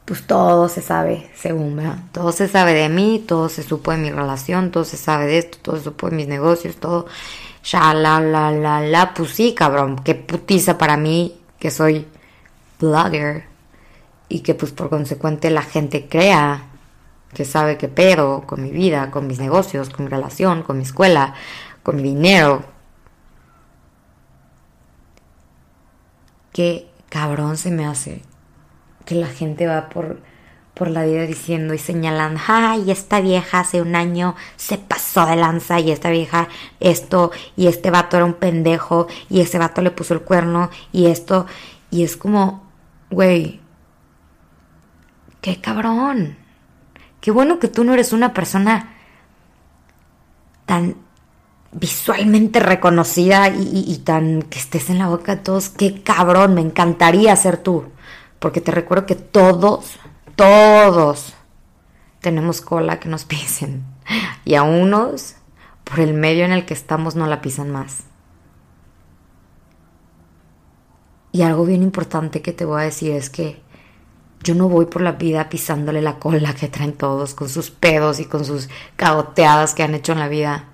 pues 0.05 0.25
todo 0.25 0.69
se 0.69 0.81
sabe, 0.81 1.29
según, 1.35 1.75
¿verdad? 1.75 1.99
Todo 2.11 2.31
se 2.31 2.47
sabe 2.47 2.73
de 2.73 2.89
mí, 2.89 3.23
todo 3.27 3.49
se 3.49 3.61
supo 3.61 3.91
de 3.91 3.97
mi 3.97 4.09
relación, 4.09 4.71
todo 4.71 4.85
se 4.85 4.97
sabe 4.97 5.27
de 5.27 5.37
esto, 5.39 5.57
todo 5.61 5.77
se 5.77 5.83
supo 5.83 6.09
de 6.09 6.15
mis 6.15 6.27
negocios, 6.27 6.77
todo. 6.77 7.05
Ya, 7.63 7.93
la, 7.93 8.21
la, 8.21 8.51
la, 8.51 8.81
la, 8.81 9.13
pues 9.13 9.31
sí, 9.31 9.53
cabrón, 9.53 10.01
qué 10.03 10.15
putiza 10.15 10.77
para 10.77 10.95
mí 10.95 11.37
que 11.59 11.69
soy 11.69 12.07
blogger 12.79 13.45
y 14.29 14.39
que 14.39 14.55
pues 14.55 14.71
por 14.71 14.89
consecuente 14.89 15.49
la 15.49 15.61
gente 15.61 16.07
crea 16.07 16.63
que 17.33 17.45
sabe 17.45 17.77
qué 17.77 17.87
pedo 17.87 18.43
con 18.45 18.63
mi 18.63 18.71
vida, 18.71 19.11
con 19.11 19.27
mis 19.27 19.39
negocios, 19.39 19.89
con 19.89 20.05
mi 20.05 20.11
relación, 20.11 20.63
con 20.63 20.77
mi 20.77 20.83
escuela, 20.83 21.33
con 21.83 21.97
mi 21.97 22.03
dinero. 22.03 22.63
Qué 26.53 26.87
cabrón 27.09 27.57
se 27.57 27.71
me 27.71 27.85
hace 27.85 28.21
que 29.05 29.15
la 29.15 29.27
gente 29.27 29.67
va 29.67 29.89
por, 29.89 30.19
por 30.73 30.89
la 30.89 31.05
vida 31.05 31.21
diciendo 31.21 31.73
y 31.73 31.77
señalando, 31.77 32.41
ay, 32.47 32.91
esta 32.91 33.21
vieja 33.21 33.61
hace 33.61 33.81
un 33.81 33.95
año 33.95 34.35
se 34.57 34.77
pasó 34.77 35.25
de 35.25 35.37
lanza 35.37 35.79
y 35.79 35.91
esta 35.91 36.09
vieja 36.09 36.49
esto 36.79 37.31
y 37.55 37.67
este 37.67 37.89
vato 37.89 38.17
era 38.17 38.25
un 38.25 38.33
pendejo 38.33 39.07
y 39.29 39.39
ese 39.39 39.57
vato 39.57 39.81
le 39.81 39.91
puso 39.91 40.13
el 40.13 40.21
cuerno 40.21 40.69
y 40.91 41.05
esto 41.05 41.45
y 41.89 42.03
es 42.03 42.17
como, 42.17 42.63
güey, 43.09 43.61
qué 45.39 45.61
cabrón. 45.61 46.37
Qué 47.27 47.31
bueno 47.31 47.59
que 47.59 47.67
tú 47.67 47.83
no 47.83 47.93
eres 47.93 48.13
una 48.13 48.33
persona 48.33 48.95
tan 50.65 50.95
visualmente 51.73 52.61
reconocida 52.61 53.49
y, 53.49 53.97
tan 54.05 54.43
que 54.43 54.57
estés 54.57 54.89
en 54.89 54.97
la 54.97 55.09
boca 55.09 55.35
de 55.35 55.41
todos. 55.41 55.67
Qué 55.67 56.03
cabrón, 56.03 56.53
me 56.53 56.61
encantaría 56.61 57.35
ser 57.35 57.57
tú. 57.57 57.83
Porque 58.39 58.61
te 58.61 58.71
recuerdo 58.71 59.05
que 59.05 59.15
todos, 59.15 59.99
todos 60.37 61.33
tenemos 62.21 62.61
cola 62.61 62.97
que 63.01 63.09
nos 63.09 63.25
pisen. 63.25 63.83
Y 64.45 64.55
a 64.55 64.63
unos, 64.63 65.35
por 65.83 65.99
el 65.99 66.13
medio 66.13 66.45
en 66.45 66.53
el 66.53 66.65
que 66.65 66.75
estamos, 66.75 67.17
no 67.17 67.27
la 67.27 67.41
pisan 67.41 67.71
más. 67.71 68.03
Y 71.33 71.41
algo 71.41 71.65
bien 71.65 71.83
importante 71.83 72.41
que 72.41 72.53
te 72.53 72.63
voy 72.63 72.79
a 72.79 72.85
decir 72.85 73.11
es 73.11 73.29
que 73.29 73.66
yo 74.47 74.55
no 74.55 74.69
voy 74.69 74.85
por 74.85 75.01
la 75.01 75.11
vida 75.11 75.49
pisándole 75.49 76.01
la 76.01 76.19
cola 76.19 76.55
que 76.55 76.69
traen 76.69 76.93
todos 76.93 77.33
con 77.33 77.49
sus 77.49 77.69
pedos 77.69 78.21
y 78.21 78.25
con 78.25 78.45
sus 78.45 78.69
cagoteadas 78.95 79.73
que 79.73 79.83
han 79.83 79.93
hecho 79.93 80.13
en 80.13 80.19
la 80.19 80.29
vida. 80.29 80.69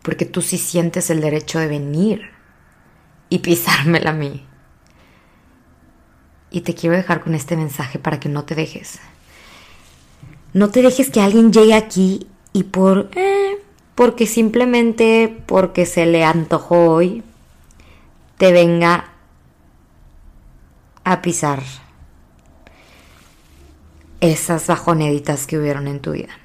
Porque 0.00 0.24
tú 0.24 0.40
sí 0.40 0.56
sientes 0.56 1.10
el 1.10 1.20
derecho 1.20 1.58
de 1.58 1.68
venir 1.68 2.30
y 3.28 3.40
pisármela 3.40 4.10
a 4.10 4.14
mí. 4.14 4.46
Y 6.50 6.62
te 6.62 6.74
quiero 6.74 6.96
dejar 6.96 7.22
con 7.22 7.34
este 7.34 7.54
mensaje 7.54 7.98
para 7.98 8.18
que 8.18 8.30
no 8.30 8.44
te 8.44 8.54
dejes. 8.54 8.98
No 10.54 10.70
te 10.70 10.80
dejes 10.80 11.10
que 11.10 11.20
alguien 11.20 11.52
llegue 11.52 11.74
aquí 11.74 12.28
y 12.54 12.62
por... 12.62 13.10
Eh, 13.14 13.62
porque 13.94 14.26
simplemente 14.26 15.42
porque 15.44 15.84
se 15.84 16.06
le 16.06 16.24
antojó 16.24 16.92
hoy, 16.92 17.24
te 18.38 18.52
venga 18.52 19.12
a 21.04 21.20
pisar 21.20 21.62
esas 24.20 24.66
bajoneditas 24.66 25.46
que 25.46 25.58
hubieron 25.58 25.88
en 25.88 26.00
tu 26.00 26.12
vida. 26.12 26.38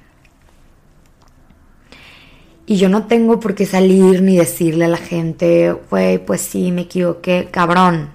Y 2.66 2.76
yo 2.76 2.88
no 2.88 3.06
tengo 3.06 3.40
por 3.40 3.54
qué 3.54 3.66
salir 3.66 4.22
ni 4.22 4.38
decirle 4.38 4.86
a 4.86 4.88
la 4.88 4.96
gente, 4.96 5.72
güey, 5.90 6.18
pues 6.18 6.40
sí, 6.40 6.72
me 6.72 6.82
equivoqué, 6.82 7.48
cabrón. 7.50 8.10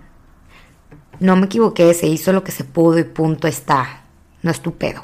No 1.19 1.35
me 1.35 1.45
equivoqué, 1.45 1.93
se 1.93 2.07
hizo 2.07 2.33
lo 2.33 2.43
que 2.43 2.51
se 2.51 2.63
pudo 2.63 2.97
y 2.97 3.03
punto 3.03 3.47
está. 3.47 4.05
No 4.41 4.49
es 4.49 4.61
tu 4.61 4.75
pedo. 4.75 5.01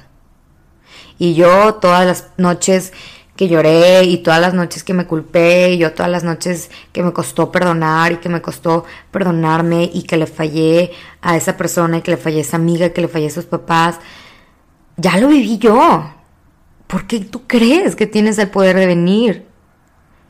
Y 1.20 1.36
yo 1.36 1.76
todas 1.76 2.06
las 2.06 2.30
noches 2.38 2.92
que 3.36 3.48
lloré 3.48 4.04
y 4.04 4.18
todas 4.18 4.40
las 4.40 4.54
noches 4.54 4.84
que 4.84 4.94
me 4.94 5.06
culpé 5.06 5.74
y 5.74 5.78
yo 5.78 5.94
todas 5.94 6.10
las 6.10 6.24
noches 6.24 6.72
que 6.94 7.04
me 7.04 7.12
costó 7.12 7.52
perdonar 7.52 8.14
y 8.14 8.18
que 8.18 8.30
me 8.30 8.42
costó 8.42 8.86
perdonarme 9.12 9.90
y 9.94 10.04
que 10.04 10.18
le 10.18 10.26
fallé 10.26 10.92
a 11.22 11.36
esa 11.36 11.58
persona 11.58 11.98
y 11.98 12.02
que 12.02 12.12
le 12.12 12.18
fallé 12.18 12.40
a 12.40 12.42
esa 12.42 12.58
amiga 12.58 12.88
y 12.88 12.92
que 12.92 13.02
le 13.02 13.08
fallé 13.10 13.28
a 13.28 13.32
sus 13.32 13.46
papás, 13.46 14.00
ya 14.98 15.18
lo 15.18 15.28
viví 15.28 15.58
yo. 15.58 16.12
¿Por 16.88 17.08
qué 17.08 17.20
tú 17.20 17.48
crees 17.48 17.96
que 17.96 18.08
tienes 18.08 18.38
el 18.38 18.50
poder 18.50 18.76
de 18.78 18.86
venir? 18.86 19.48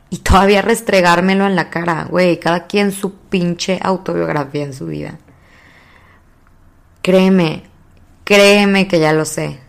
Y 0.08 0.18
todavía 0.18 0.62
restregármelo 0.62 1.46
en 1.46 1.56
la 1.56 1.70
cara, 1.70 2.04
güey, 2.04 2.38
cada 2.38 2.66
quien 2.66 2.92
su 2.92 3.14
pinche 3.14 3.78
autobiografía 3.82 4.64
en 4.64 4.72
su 4.72 4.86
vida. 4.86 5.18
Créeme, 7.02 7.64
créeme 8.24 8.88
que 8.88 9.00
ya 9.00 9.12
lo 9.12 9.24
sé. 9.24 9.60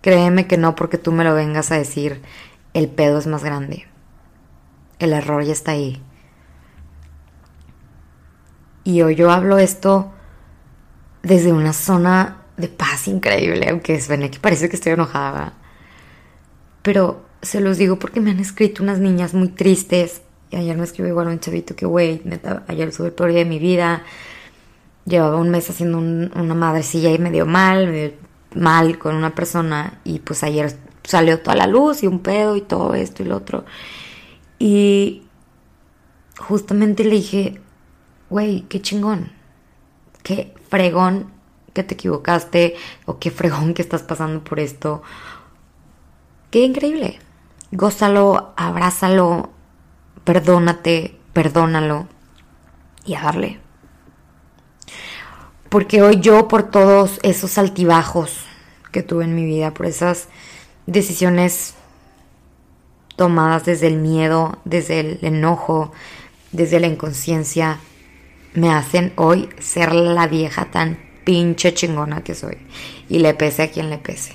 Créeme 0.00 0.46
que 0.46 0.56
no 0.56 0.74
porque 0.74 0.96
tú 0.96 1.12
me 1.12 1.24
lo 1.24 1.34
vengas 1.34 1.72
a 1.72 1.76
decir, 1.76 2.22
el 2.72 2.88
pedo 2.88 3.18
es 3.18 3.26
más 3.26 3.42
grande. 3.42 3.86
El 4.98 5.12
error 5.12 5.42
ya 5.42 5.52
está 5.52 5.72
ahí. 5.72 6.02
Y 8.84 9.02
hoy 9.02 9.16
yo 9.16 9.30
hablo 9.30 9.58
esto 9.58 10.12
desde 11.22 11.52
una 11.52 11.72
zona 11.72 12.38
de 12.58 12.68
paz 12.68 13.08
increíble, 13.08 13.68
aunque 13.70 14.00
suene 14.00 14.30
que 14.30 14.38
parece 14.38 14.68
que 14.68 14.76
estoy 14.76 14.92
enojada. 14.92 15.54
Pero 16.82 17.24
se 17.40 17.60
los 17.60 17.78
digo 17.78 17.98
porque 17.98 18.20
me 18.20 18.32
han 18.32 18.40
escrito 18.40 18.82
unas 18.82 18.98
niñas 18.98 19.32
muy 19.32 19.48
tristes. 19.48 20.22
Y 20.50 20.56
ayer 20.56 20.76
me 20.76 20.84
escribió 20.84 21.10
igual 21.10 21.28
un 21.28 21.40
chavito 21.40 21.76
que, 21.76 21.86
güey, 21.86 22.22
ayer 22.66 22.92
sube 22.92 23.08
el 23.08 23.12
peor 23.12 23.30
día 23.30 23.40
de 23.40 23.44
mi 23.44 23.58
vida. 23.58 24.02
Llevaba 25.04 25.36
un 25.36 25.50
mes 25.50 25.70
haciendo 25.70 25.98
una 25.98 26.54
madrecilla 26.54 27.10
y 27.10 27.18
me 27.18 27.30
dio 27.30 27.46
mal, 27.46 27.86
me 27.86 27.92
dio 27.92 28.12
mal 28.54 28.98
con 28.98 29.14
una 29.14 29.34
persona. 29.34 30.00
Y 30.04 30.18
pues 30.18 30.42
ayer 30.42 30.76
salió 31.04 31.40
toda 31.40 31.56
la 31.56 31.66
luz 31.66 32.02
y 32.02 32.06
un 32.06 32.20
pedo 32.20 32.56
y 32.56 32.62
todo 32.62 32.94
esto 32.94 33.22
y 33.22 33.26
lo 33.26 33.36
otro. 33.36 33.64
Y 34.58 35.22
justamente 36.38 37.04
le 37.04 37.10
dije, 37.10 37.60
güey, 38.30 38.62
qué 38.62 38.80
chingón, 38.80 39.30
qué 40.22 40.54
fregón 40.68 41.37
que 41.78 41.84
te 41.84 41.94
equivocaste 41.94 42.74
o 43.06 43.20
qué 43.20 43.30
fregón 43.30 43.72
que 43.72 43.82
estás 43.82 44.02
pasando 44.02 44.42
por 44.42 44.58
esto. 44.58 45.00
Qué 46.50 46.64
increíble. 46.64 47.20
Gózalo, 47.70 48.52
abrázalo, 48.56 49.50
perdónate, 50.24 51.16
perdónalo 51.32 52.08
y 53.04 53.14
a 53.14 53.22
darle. 53.22 53.60
Porque 55.68 56.02
hoy 56.02 56.18
yo 56.18 56.48
por 56.48 56.64
todos 56.64 57.20
esos 57.22 57.58
altibajos 57.58 58.40
que 58.90 59.04
tuve 59.04 59.22
en 59.22 59.36
mi 59.36 59.44
vida, 59.44 59.72
por 59.72 59.86
esas 59.86 60.26
decisiones 60.86 61.74
tomadas 63.14 63.66
desde 63.66 63.86
el 63.86 63.98
miedo, 63.98 64.58
desde 64.64 64.98
el 64.98 65.18
enojo, 65.22 65.92
desde 66.50 66.80
la 66.80 66.88
inconsciencia, 66.88 67.78
me 68.54 68.72
hacen 68.72 69.12
hoy 69.14 69.48
ser 69.60 69.94
la 69.94 70.26
vieja 70.26 70.72
tan 70.72 71.07
pinche 71.28 71.74
chingona 71.74 72.24
que 72.24 72.34
soy. 72.34 72.56
Y 73.10 73.18
le 73.18 73.34
pese 73.34 73.64
a 73.64 73.70
quien 73.70 73.90
le 73.90 73.98
pese. 73.98 74.32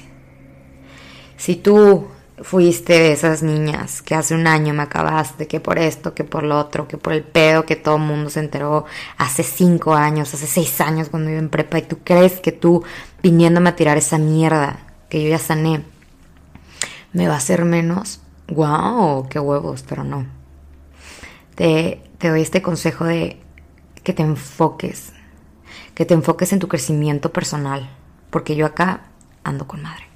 Si 1.37 1.55
tú 1.55 2.07
fuiste 2.39 2.93
de 2.93 3.13
esas 3.13 3.41
niñas 3.41 4.03
que 4.03 4.13
hace 4.13 4.35
un 4.35 4.45
año 4.45 4.75
me 4.75 4.83
acabaste, 4.83 5.47
que 5.47 5.59
por 5.59 5.79
esto, 5.79 6.13
que 6.13 6.23
por 6.23 6.43
lo 6.43 6.59
otro, 6.59 6.87
que 6.87 6.97
por 6.97 7.13
el 7.13 7.23
pedo 7.23 7.65
que 7.65 7.75
todo 7.75 7.95
el 7.95 8.03
mundo 8.03 8.29
se 8.29 8.41
enteró 8.41 8.85
hace 9.17 9.41
cinco 9.41 9.95
años, 9.95 10.35
hace 10.35 10.45
seis 10.45 10.79
años 10.81 11.09
cuando 11.09 11.31
iba 11.31 11.39
en 11.39 11.49
prepa, 11.49 11.79
y 11.79 11.81
tú 11.81 11.97
crees 12.03 12.39
que 12.39 12.51
tú 12.51 12.83
viniéndome 13.23 13.71
a 13.71 13.75
tirar 13.75 13.97
esa 13.97 14.19
mierda 14.19 14.77
que 15.09 15.23
yo 15.23 15.29
ya 15.29 15.39
sané, 15.39 15.83
me 17.11 17.27
va 17.27 17.33
a 17.33 17.37
hacer 17.37 17.65
menos. 17.65 18.19
¡Wow! 18.49 19.29
¡Qué 19.29 19.39
huevos! 19.39 19.83
Pero 19.89 20.03
no. 20.03 20.27
Te, 21.55 22.03
te 22.19 22.29
doy 22.29 22.41
este 22.41 22.61
consejo 22.61 23.05
de 23.05 23.39
que 24.03 24.13
te 24.13 24.21
enfoques 24.21 25.12
que 25.95 26.05
te 26.05 26.13
enfoques 26.13 26.53
en 26.53 26.59
tu 26.59 26.67
crecimiento 26.67 27.31
personal, 27.31 27.89
porque 28.29 28.55
yo 28.55 28.65
acá 28.65 29.05
ando 29.43 29.67
con 29.67 29.81
madre, 29.81 30.07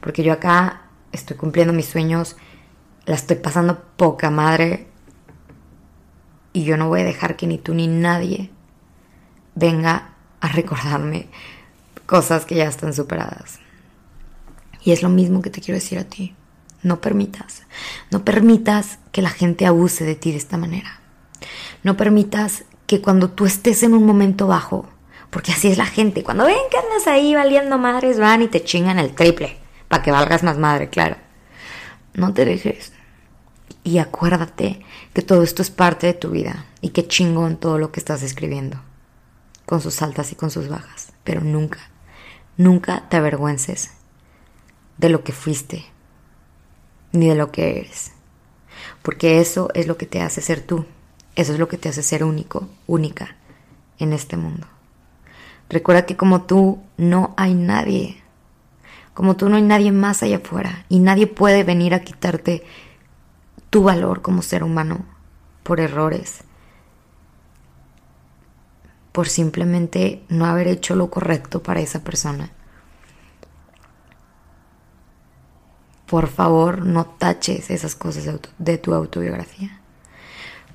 porque 0.00 0.22
yo 0.22 0.32
acá 0.32 0.82
estoy 1.12 1.36
cumpliendo 1.36 1.72
mis 1.72 1.86
sueños, 1.86 2.36
la 3.06 3.14
estoy 3.14 3.36
pasando 3.36 3.82
poca 3.96 4.30
madre 4.30 4.86
y 6.52 6.64
yo 6.64 6.76
no 6.76 6.88
voy 6.88 7.00
a 7.00 7.04
dejar 7.04 7.36
que 7.36 7.46
ni 7.46 7.58
tú 7.58 7.74
ni 7.74 7.88
nadie 7.88 8.50
venga 9.54 10.10
a 10.40 10.48
recordarme 10.48 11.28
cosas 12.06 12.44
que 12.44 12.54
ya 12.54 12.64
están 12.64 12.94
superadas. 12.94 13.60
Y 14.82 14.92
es 14.92 15.02
lo 15.02 15.08
mismo 15.08 15.42
que 15.42 15.50
te 15.50 15.60
quiero 15.60 15.78
decir 15.78 15.98
a 15.98 16.04
ti. 16.04 16.34
No 16.82 17.00
permitas, 17.00 17.64
no 18.10 18.24
permitas 18.24 18.98
que 19.10 19.20
la 19.20 19.30
gente 19.30 19.66
abuse 19.66 20.04
de 20.04 20.14
ti 20.14 20.30
de 20.30 20.38
esta 20.38 20.56
manera. 20.56 21.00
No 21.82 21.96
permitas 21.96 22.64
que 22.86 23.00
cuando 23.00 23.30
tú 23.30 23.44
estés 23.46 23.82
en 23.82 23.94
un 23.94 24.06
momento 24.06 24.46
bajo, 24.46 24.88
porque 25.30 25.52
así 25.52 25.68
es 25.68 25.78
la 25.78 25.86
gente. 25.86 26.22
Cuando 26.22 26.44
ven 26.44 26.56
que 26.70 26.78
andas 26.78 27.06
ahí 27.06 27.34
valiendo 27.34 27.78
madres, 27.78 28.18
van 28.18 28.42
y 28.42 28.48
te 28.48 28.64
chingan 28.64 28.98
el 28.98 29.14
triple. 29.14 29.58
Para 29.88 30.02
que 30.02 30.10
valgas 30.10 30.42
más 30.42 30.58
madre, 30.58 30.88
claro. 30.88 31.16
No 32.14 32.32
te 32.32 32.44
dejes. 32.44 32.92
Y 33.84 33.98
acuérdate 33.98 34.84
que 35.12 35.22
todo 35.22 35.42
esto 35.42 35.62
es 35.62 35.70
parte 35.70 36.06
de 36.06 36.14
tu 36.14 36.30
vida. 36.30 36.66
Y 36.80 36.90
que 36.90 37.06
chingón 37.06 37.56
todo 37.56 37.78
lo 37.78 37.92
que 37.92 38.00
estás 38.00 38.22
escribiendo. 38.22 38.80
Con 39.66 39.80
sus 39.80 40.00
altas 40.00 40.32
y 40.32 40.34
con 40.34 40.50
sus 40.50 40.68
bajas. 40.68 41.12
Pero 41.24 41.42
nunca, 41.42 41.80
nunca 42.56 43.08
te 43.08 43.18
avergüences 43.18 43.92
de 44.96 45.10
lo 45.10 45.24
que 45.24 45.32
fuiste. 45.32 45.84
Ni 47.12 47.28
de 47.28 47.34
lo 47.34 47.52
que 47.52 47.80
eres. 47.80 48.12
Porque 49.02 49.40
eso 49.40 49.68
es 49.74 49.86
lo 49.86 49.98
que 49.98 50.06
te 50.06 50.22
hace 50.22 50.40
ser 50.40 50.62
tú. 50.62 50.86
Eso 51.36 51.52
es 51.52 51.58
lo 51.58 51.68
que 51.68 51.78
te 51.78 51.88
hace 51.88 52.02
ser 52.02 52.24
único, 52.24 52.68
única 52.86 53.36
en 53.98 54.12
este 54.12 54.36
mundo. 54.36 54.66
Recuerda 55.68 56.06
que 56.06 56.16
como 56.16 56.42
tú 56.42 56.82
no 56.96 57.34
hay 57.36 57.54
nadie. 57.54 58.22
Como 59.14 59.36
tú 59.36 59.48
no 59.48 59.56
hay 59.56 59.62
nadie 59.62 59.92
más 59.92 60.22
allá 60.22 60.36
afuera. 60.36 60.84
Y 60.88 60.98
nadie 60.98 61.26
puede 61.26 61.64
venir 61.64 61.94
a 61.94 62.00
quitarte 62.00 62.64
tu 63.70 63.82
valor 63.82 64.22
como 64.22 64.42
ser 64.42 64.64
humano 64.64 65.04
por 65.62 65.80
errores. 65.80 66.42
Por 69.12 69.28
simplemente 69.28 70.22
no 70.28 70.46
haber 70.46 70.68
hecho 70.68 70.94
lo 70.94 71.10
correcto 71.10 71.62
para 71.62 71.80
esa 71.80 72.02
persona. 72.02 72.50
Por 76.06 76.28
favor, 76.28 76.86
no 76.86 77.04
taches 77.04 77.70
esas 77.70 77.94
cosas 77.94 78.40
de, 78.56 78.78
tu 78.78 78.94
autobiografía. 78.94 79.80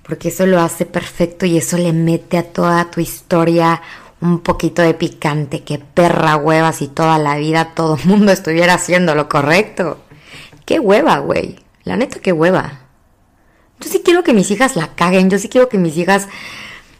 Porque 0.03 0.27
eso 0.27 0.45
lo 0.45 0.59
hace 0.59 0.85
perfecto 0.85 1.47
y 1.47 1.57
eso 1.57 1.77
le 1.77 1.91
mete 1.91 2.37
a 2.37 2.51
toda 2.51 2.91
tu 2.91 3.01
historia 3.01 3.81
un 4.23 4.39
poquito 4.39 4.81
de 4.81 4.93
picante, 4.93 5.63
que 5.63 5.79
perra 5.79 6.37
hueva 6.37 6.71
si 6.71 6.87
toda 6.87 7.17
la 7.17 7.35
vida 7.35 7.73
todo 7.75 7.97
el 7.97 8.05
mundo 8.05 8.31
estuviera 8.31 8.75
haciendo 8.75 9.15
lo 9.15 9.27
correcto. 9.27 9.99
Qué 10.65 10.79
hueva, 10.79 11.17
güey. 11.19 11.59
La 11.83 11.97
neta, 11.97 12.19
qué 12.19 12.31
hueva. 12.31 12.79
Yo 13.81 13.89
sí 13.89 14.01
quiero 14.03 14.23
que 14.23 14.33
mis 14.33 14.49
hijas 14.49 14.77
la 14.77 14.95
caguen, 14.95 15.29
yo 15.29 15.37
sí 15.37 15.49
quiero 15.49 15.67
que 15.67 15.77
mis 15.77 15.97
hijas, 15.97 16.29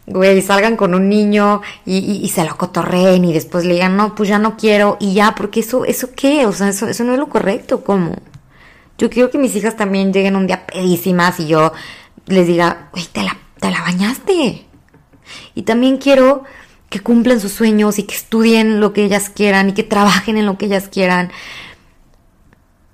güey, 0.06 0.42
salgan 0.42 0.76
con 0.76 0.94
un 0.94 1.08
niño 1.08 1.62
y, 1.86 2.30
se 2.34 2.44
lo 2.44 2.58
cotorreen 2.58 3.24
y 3.24 3.32
después 3.32 3.64
le 3.64 3.76
digan, 3.76 3.96
no, 3.96 4.16
pues 4.16 4.28
ya 4.28 4.38
no 4.38 4.58
quiero 4.58 4.98
y 5.00 5.14
ya, 5.14 5.34
porque 5.34 5.62
eso, 5.62 5.86
¿eso 5.86 6.10
qué? 6.14 6.46
O 6.46 6.52
sea, 6.52 6.68
eso, 6.68 6.90
eso 6.90 7.06
no 7.06 7.14
es 7.14 7.20
lo 7.20 7.30
correcto, 7.30 7.86
¿cómo? 7.86 8.18
Yo 8.98 9.10
quiero 9.10 9.32
que 9.32 9.38
mis 9.38 9.56
hijas 9.56 9.78
también 9.78 10.12
lleguen 10.12 10.36
un 10.36 10.46
día 10.46 10.68
pedísimas 10.68 11.40
y 11.40 11.48
yo 11.48 11.72
les 12.26 12.48
diga, 12.48 12.90
güey, 12.92 13.06
te 13.06 13.24
la, 13.24 13.38
te 13.62 13.72
la 13.72 13.82
bañaste. 13.82 14.66
Y 15.56 15.62
también 15.62 15.98
quiero 15.98 16.44
que 16.94 17.00
cumplan 17.00 17.40
sus 17.40 17.54
sueños 17.54 17.98
y 17.98 18.04
que 18.04 18.14
estudien 18.14 18.80
lo 18.80 18.94
que 18.94 19.04
ellas 19.04 19.32
quieran 19.32 19.70
y 19.70 19.74
que 19.74 19.82
trabajen 19.82 20.38
en 20.38 20.46
lo 20.46 20.60
que 20.60 20.68
ellas 20.68 20.90
quieran. 20.90 21.32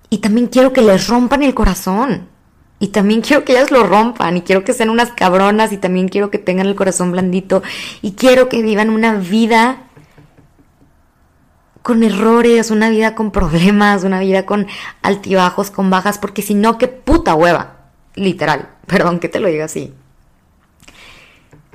Y 0.09 0.19
también 0.19 0.47
quiero 0.47 0.71
que 0.71 0.81
les 0.81 1.09
rompan 1.09 1.43
el 1.43 1.53
corazón. 1.53 2.29
Y 2.79 2.87
también 2.87 3.19
quiero 3.19 3.43
que 3.43 3.51
ellas 3.51 3.71
lo 3.71 3.83
rompan. 3.83 4.37
Y 4.37 4.41
quiero 4.43 4.63
que 4.63 4.71
sean 4.71 4.89
unas 4.89 5.11
cabronas 5.11 5.73
y 5.73 5.77
también 5.77 6.07
quiero 6.07 6.31
que 6.31 6.37
tengan 6.37 6.67
el 6.67 6.75
corazón 6.75 7.11
blandito. 7.11 7.61
Y 8.01 8.13
quiero 8.13 8.47
que 8.47 8.61
vivan 8.61 8.89
una 8.89 9.15
vida 9.15 9.89
con 11.81 12.01
errores, 12.01 12.71
una 12.71 12.89
vida 12.89 13.15
con 13.15 13.31
problemas, 13.31 14.05
una 14.05 14.21
vida 14.21 14.45
con 14.45 14.67
altibajos, 15.01 15.71
con 15.71 15.89
bajas, 15.89 16.19
porque 16.19 16.41
si 16.41 16.53
no, 16.53 16.77
qué 16.77 16.87
puta 16.87 17.35
hueva, 17.35 17.79
literal, 18.15 18.69
perdón 18.87 19.19
que 19.19 19.27
te 19.27 19.41
lo 19.41 19.49
diga 19.49 19.65
así 19.65 19.93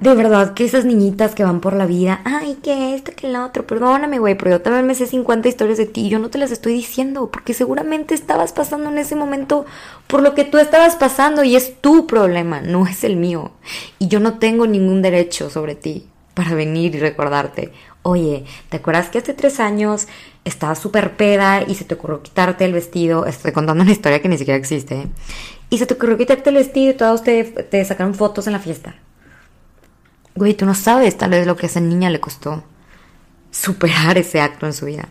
de 0.05 0.15
verdad 0.15 0.53
que 0.53 0.67
esas 0.67 0.85
niñitas 0.85 1.35
que 1.35 1.45
van 1.45 1.61
por 1.61 1.73
la 1.73 1.87
vida, 1.87 2.21
ay, 2.27 2.59
que 2.63 2.95
esto, 2.95 3.13
que 3.17 3.29
lo 3.29 3.43
otro, 3.43 3.67
perdóname, 3.67 4.19
güey, 4.19 4.35
pero 4.35 4.51
yo 4.51 4.61
también 4.61 4.87
me 4.87 4.95
sé 4.95 5.07
50 5.07 5.49
historias 5.49 5.79
de 5.79 5.87
ti 5.87 6.03
y 6.03 6.09
yo 6.11 6.19
no 6.19 6.29
te 6.29 6.37
las 6.37 6.51
estoy 6.51 6.75
diciendo, 6.75 7.31
porque 7.31 7.55
seguramente 7.55 8.15
estabas 8.15 8.53
pasando 8.53 8.91
en 8.91 8.99
ese 8.99 9.17
momento 9.17 9.65
por 10.07 10.23
lo 10.23 10.35
que 10.35 10.45
tú 10.45 10.59
estabas 10.59 10.97
pasando 10.97 11.43
y 11.43 11.57
es 11.57 11.81
tu 11.81 12.07
problema, 12.07 12.61
no 12.61 12.87
es 12.87 13.03
el 13.03 13.17
mío. 13.17 13.53
Y 13.99 14.09
yo 14.09 14.21
no 14.21 14.39
tengo 14.39 14.67
ningún 14.67 15.01
derecho 15.01 15.49
sobre 15.49 15.75
ti 15.75 16.07
para 16.35 16.55
venir 16.55 16.95
y 16.95 16.99
recordarte, 16.99 17.73
oye, 18.03 18.45
¿te 18.69 18.77
acuerdas 18.77 19.09
que 19.09 19.19
hace 19.19 19.33
tres 19.33 19.59
años 19.59 20.07
estabas 20.45 20.79
súper 20.79 21.17
peda 21.17 21.63
y 21.67 21.77
se 21.77 21.85
te 21.85 21.95
ocurrió 21.95 22.23
quitarte 22.23 22.67
el 22.67 22.75
vestido? 22.75 23.25
Estoy 23.25 23.53
contando 23.53 23.83
una 23.83 23.93
historia 23.93 24.21
que 24.21 24.29
ni 24.29 24.37
siquiera 24.37 24.59
existe. 24.59 25.07
Y 25.71 25.79
se 25.79 25.87
te 25.87 25.95
ocurrió 25.95 26.19
quitarte 26.19 26.51
el 26.51 26.57
vestido 26.57 26.91
y 26.93 26.95
todos 26.95 27.23
te, 27.23 27.43
te 27.45 27.83
sacaron 27.87 28.15
fotos 28.15 28.47
en 28.47 28.53
la 28.53 28.59
fiesta. 28.59 28.97
Güey, 30.35 30.55
tú 30.55 30.67
no 30.67 30.75
sabes 30.75 31.17
tal 31.17 31.31
vez 31.31 31.47
lo 31.47 31.57
que 31.57 31.67
a 31.67 31.69
esa 31.69 31.81
niña 31.81 32.11
le 32.11 32.21
costó 32.21 32.65
superar 33.51 34.19
ese 34.19 34.41
acto 34.41 34.67
en 34.67 34.73
su 34.73 34.87
vida. 34.87 35.09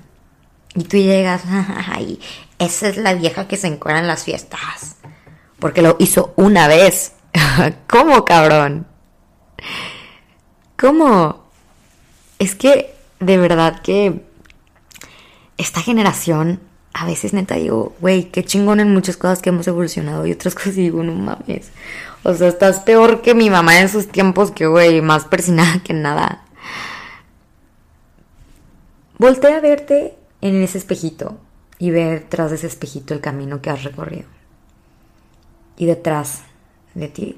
Y 0.75 0.83
tú 0.83 0.97
llegas, 0.97 1.43
ay, 1.87 2.19
esa 2.59 2.89
es 2.89 2.97
la 2.97 3.13
vieja 3.13 3.47
que 3.47 3.57
se 3.57 3.67
encuentra 3.67 3.99
en 3.99 4.07
las 4.07 4.23
fiestas. 4.23 4.97
Porque 5.59 5.81
lo 5.81 5.95
hizo 5.99 6.33
una 6.35 6.67
vez. 6.67 7.13
¿Cómo, 7.87 8.25
cabrón? 8.25 8.85
¿Cómo? 10.77 11.45
Es 12.39 12.55
que 12.55 12.93
de 13.19 13.37
verdad 13.37 13.81
que 13.81 14.25
esta 15.57 15.81
generación, 15.81 16.59
a 16.93 17.05
veces 17.05 17.33
neta 17.33 17.55
digo, 17.55 17.95
güey, 18.01 18.25
qué 18.25 18.43
chingón 18.43 18.81
en 18.81 18.93
muchas 18.93 19.15
cosas 19.15 19.41
que 19.41 19.49
hemos 19.49 19.67
evolucionado 19.67 20.25
y 20.25 20.33
otras 20.33 20.55
cosas 20.55 20.75
digo, 20.75 21.03
no 21.03 21.13
mames. 21.13 21.71
O 22.23 22.33
sea, 22.33 22.47
estás 22.47 22.79
peor 22.79 23.21
que 23.21 23.35
mi 23.35 23.49
mamá 23.49 23.81
en 23.81 23.89
sus 23.89 24.07
tiempos, 24.07 24.51
que 24.51 24.65
güey, 24.65 25.01
más 25.01 25.25
persinada 25.25 25.81
que 25.83 25.93
nada. 25.93 26.45
Voltea 29.17 29.57
a 29.57 29.61
verte 29.61 30.15
en 30.41 30.61
ese 30.63 30.77
espejito 30.77 31.37
y 31.79 31.91
ve 31.91 32.05
detrás 32.05 32.49
de 32.49 32.55
ese 32.55 32.67
espejito 32.67 33.13
el 33.13 33.19
camino 33.19 33.61
que 33.61 33.69
has 33.69 33.83
recorrido. 33.83 34.27
Y 35.77 35.85
detrás 35.85 36.43
de 36.93 37.09
ti 37.09 37.37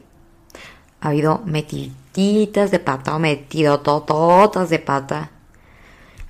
ha 1.02 1.10
habido 1.10 1.42
metiditas 1.46 2.70
de 2.72 2.80
pata 2.80 3.16
o 3.16 3.20
metido 3.20 3.80
tototas 3.80 4.70
de 4.70 4.80
pata. 4.80 5.32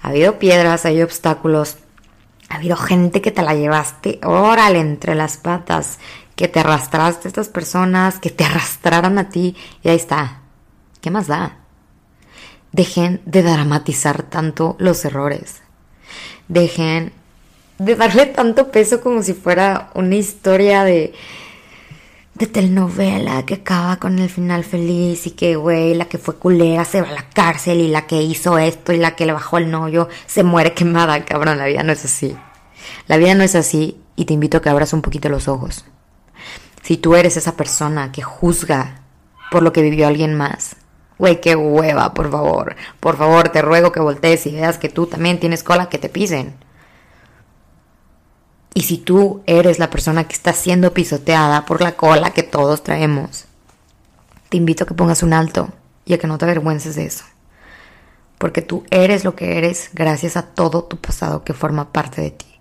Ha 0.02 0.10
habido 0.10 0.40
piedras, 0.40 0.86
ha 0.86 0.90
habido 0.90 1.06
obstáculos. 1.06 1.78
Ha 2.50 2.56
habido 2.56 2.78
gente 2.78 3.22
que 3.22 3.32
te 3.32 3.42
la 3.42 3.56
llevaste, 3.56 4.20
órale, 4.24 4.80
entre 4.80 5.16
las 5.16 5.38
patas 5.38 6.00
que 6.36 6.48
te 6.48 6.60
arrastraste 6.60 7.28
a 7.28 7.30
estas 7.30 7.50
personas, 7.50 8.20
que 8.20 8.30
te 8.30 8.44
arrastraran 8.44 9.18
a 9.18 9.30
ti 9.30 9.56
y 9.84 9.90
ahí 9.90 9.96
está. 9.96 10.42
¿Qué 11.02 11.12
más 11.12 11.28
da? 11.28 11.58
Dejen 12.72 13.22
de 13.26 13.44
dramatizar 13.44 14.24
tanto 14.24 14.76
los 14.80 15.06
errores. 15.06 15.62
Dejen 16.48 17.14
de 17.78 17.96
darle 17.96 18.26
tanto 18.28 18.72
peso 18.72 19.02
como 19.02 19.24
si 19.24 19.34
fuera 19.34 19.92
una 19.96 20.16
historia 20.16 20.84
de, 20.84 21.14
de 22.34 22.48
telenovela 22.48 23.46
que 23.46 23.56
acaba 23.56 23.98
con 23.98 24.20
el 24.20 24.30
final 24.30 24.64
feliz 24.64 25.28
y 25.28 25.32
que, 25.32 25.56
güey, 25.56 25.94
la 25.94 26.06
que 26.06 26.18
fue 26.18 26.36
culera 26.36 26.84
se 26.84 27.02
va 27.02 27.10
a 27.10 27.14
la 27.14 27.30
cárcel 27.30 27.80
y 27.80 27.88
la 27.88 28.08
que 28.08 28.22
hizo 28.22 28.58
esto 28.58 28.92
y 28.92 28.98
la 28.98 29.16
que 29.16 29.26
le 29.26 29.34
bajó 29.34 29.58
el 29.58 29.72
novio 29.72 30.10
se 30.26 30.44
muere 30.44 30.74
quemada, 30.74 31.24
cabrón. 31.24 31.58
La 31.58 31.66
vida 31.66 31.84
no 31.84 31.94
es 31.94 32.04
así. 32.04 32.36
La 33.08 33.18
vida 33.18 33.36
no 33.36 33.44
es 33.44 33.56
así 33.56 33.98
y 34.16 34.26
te 34.26 34.34
invito 34.34 34.58
a 34.58 34.62
que 34.62 34.70
abras 34.70 34.92
un 34.94 35.02
poquito 35.02 35.30
los 35.30 35.48
ojos. 35.48 35.86
Si 36.86 36.98
tú 36.98 37.16
eres 37.16 37.36
esa 37.36 37.58
persona 37.58 38.12
que 38.12 38.22
juzga 38.22 39.02
por 39.50 39.64
lo 39.64 39.74
que 39.74 39.82
vivió 39.82 40.06
alguien 40.06 40.36
más, 40.36 40.76
güey, 41.18 41.42
qué 41.42 41.56
hueva, 41.56 42.14
por 42.14 42.30
favor. 42.30 42.76
Por 43.00 43.18
favor, 43.18 43.50
te 43.50 43.64
ruego 43.64 43.92
que 43.92 44.00
voltees 44.00 44.46
y 44.46 44.52
veas 44.52 44.78
que 44.78 44.90
tú 44.90 45.08
también 45.08 45.40
tienes 45.40 45.64
cola 45.64 45.90
que 45.90 45.98
te 45.98 46.10
pisen. 46.10 46.54
Y 48.76 48.84
si 48.84 49.00
tú 49.00 49.42
eres 49.48 49.80
la 49.80 49.90
persona 49.90 50.26
que 50.26 50.36
está 50.36 50.54
siendo 50.54 50.94
pisoteada 50.94 51.66
por 51.66 51.82
la 51.82 51.96
cola 51.96 52.34
que 52.34 52.44
todos 52.44 52.84
traemos, 52.84 53.46
te 54.50 54.58
invito 54.58 54.84
a 54.84 54.88
que 54.88 54.94
pongas 54.94 55.24
un 55.24 55.34
alto 55.34 55.70
y 56.06 56.14
a 56.14 56.20
que 56.20 56.28
no 56.28 56.38
te 56.38 56.46
avergüences 56.46 56.96
de 56.96 57.08
eso. 57.08 57.26
Porque 58.38 58.62
tú 58.62 58.84
eres 58.92 59.24
lo 59.24 59.36
que 59.36 59.58
eres 59.58 59.90
gracias 59.94 60.38
a 60.38 60.44
todo 60.44 60.84
tu 60.84 60.98
pasado 60.98 61.44
que 61.44 61.56
forma 61.56 61.92
parte 61.92 62.22
de 62.22 62.30
ti. 62.30 62.55